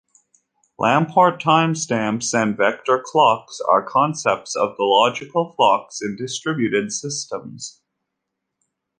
[0.79, 7.81] Lamport timestamps and vector clocks are concepts of the logical clocks in distributed systems.